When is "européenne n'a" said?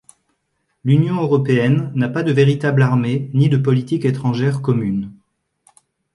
1.21-2.09